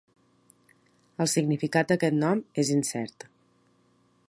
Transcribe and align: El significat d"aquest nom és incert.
El 1.25 1.29
significat 1.33 1.91
d"aquest 1.93 2.19
nom 2.23 2.41
és 2.65 2.75
incert. 2.79 3.29